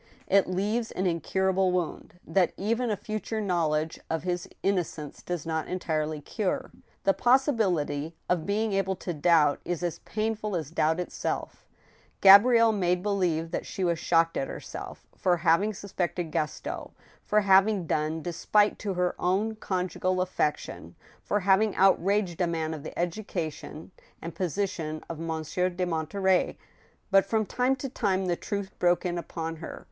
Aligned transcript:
It 0.25 0.49
leaves 0.49 0.89
an 0.89 1.05
incurable 1.05 1.71
wound, 1.71 2.15
that 2.25 2.53
even 2.57 2.89
a 2.89 2.97
future 2.97 3.39
knowledge 3.39 3.99
of 4.09 4.23
his 4.23 4.49
innocence 4.63 5.21
does 5.21 5.45
not 5.45 5.67
en 5.67 5.77
tirely 5.77 6.21
cure. 6.25 6.71
The 7.03 7.13
possibility 7.13 8.15
of 8.27 8.47
being 8.47 8.73
able 8.73 8.95
to 8.95 9.13
doubt 9.13 9.59
is 9.63 9.83
as 9.83 9.99
painful 9.99 10.55
as 10.55 10.71
doubt 10.71 10.99
itself. 10.99 11.67
Gabrielle 12.19 12.71
made 12.71 13.03
believe 13.03 13.51
that 13.51 13.67
she 13.67 13.83
was 13.83 13.99
shocked 13.99 14.37
at 14.37 14.47
herself 14.47 15.05
132 15.21 15.21
THE 15.21 15.21
STEEL 15.21 15.27
HAMMER. 15.29 15.37
for 15.37 15.49
having 15.51 15.73
suspected 15.75 16.31
Gaston, 16.31 16.89
for 17.23 17.41
having 17.41 17.85
done 17.85 18.23
despite 18.23 18.79
to 18.79 18.95
her 18.95 19.13
own 19.19 19.55
conjugal 19.57 20.19
affection, 20.19 20.95
for 21.23 21.41
having 21.41 21.75
outraged 21.75 22.41
a 22.41 22.47
man 22.47 22.73
of 22.73 22.81
the 22.81 22.97
education 22.97 23.91
and 24.19 24.33
position 24.33 25.03
of 25.07 25.19
Monsieur 25.19 25.69
de 25.69 25.85
Monterey; 25.85 26.57
but 27.11 27.23
from 27.23 27.45
time 27.45 27.75
to 27.75 27.87
time 27.87 28.25
the 28.25 28.35
truth 28.35 28.71
broke 28.79 29.05
in 29.05 29.19
upon 29.19 29.57
her. 29.57 29.79